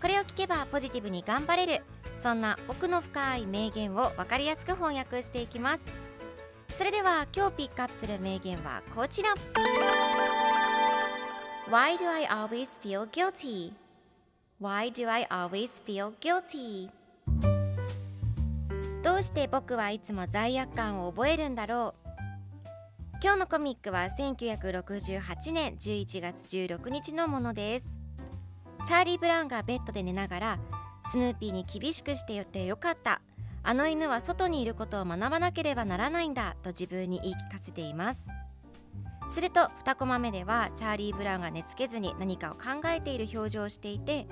[0.00, 1.82] これを聞けばポジティブに頑張れる。
[2.22, 5.82] そんな奥の深い名言を分かりやすく翻訳していきます。
[6.76, 9.34] それでは今日ピックアップする名言はこちら。
[11.68, 13.72] Why do I always feel guilty?
[14.60, 16.90] Why do I always feel guilty?
[19.02, 22.08] どうして僕はいつも罪悪感を覚えるんだろう？
[23.22, 27.86] 今日のコミックは1968年11月16日のものです。
[28.84, 30.58] チャーリー・ブラウンがベッドで寝ながら
[31.04, 33.20] スヌーピーに厳しくしてよってよかった。
[33.62, 38.28] あの犬は外にいることを学ばなければならないんだと自分に言い聞かせています。
[39.28, 44.26] すると2コマ目ではチャーリー・ブラウンが寝つけずに何かを考えている表情をしていて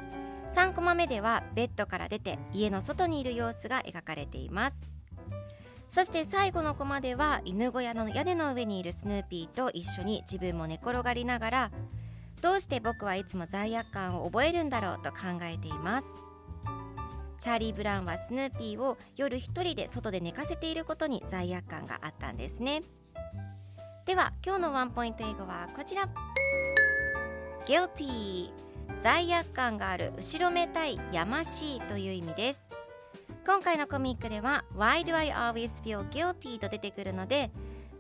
[0.49, 4.89] 3コマ目ではベッドから出て家の外にいる様子が描かれています。
[5.91, 11.71] そして最後のコマでは犬小屋の屋根の上にいるスヌーピーと一緒に自分も寝転がりながら
[12.43, 16.07] どうして僕はいつも罪悪感を覚えるんだろうと考えています。
[17.39, 22.83] チャーリー・ブラウンはスヌーピーを夜一人で外で寝かせていることに罪悪感があったんですね。
[24.07, 26.09] では今日のワンポイント英語はこちら。
[27.67, 28.51] Guilty
[29.03, 32.69] 罪悪感がある後ろめたいやましいという意味です。
[33.45, 36.59] 今回のコミックでは Why do I always feel guilty?
[36.59, 37.51] と出てくるので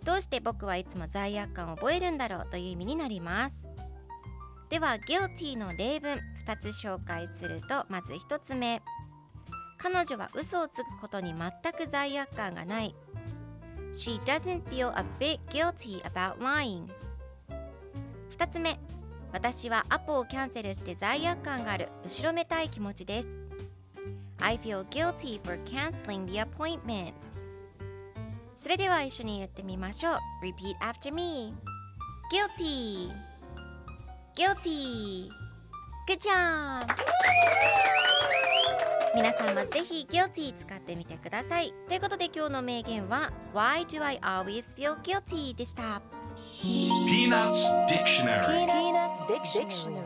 [0.04, 3.68] どうして僕はいつも罪悪感を覚えるんだろうという意味になります。
[4.68, 8.82] では guilty の例文2つ紹介するとまず1つ目
[9.78, 12.94] 彼女は嘘をつくことに全く罪悪感がない
[13.92, 16.88] She doesn't feel a bit guilty about lying
[18.36, 18.78] 2つ目
[19.32, 23.40] 私はアポをキャンセルして罪悪感がある後ろめたい気持ちです
[24.40, 27.12] I feel guilty for canceling the appointment
[28.56, 31.54] それでは一緒に言ってみましょう Repeat after me
[32.32, 33.12] Guilty
[34.36, 35.30] Guilty
[36.06, 36.86] Good job
[39.14, 46.02] 皆さんもぜひ Guilty 使ってみてくださいということで今日の名言は Why do I always feel guilty でした
[46.62, 50.05] Peanuts Dictionary Peanuts Dictionary.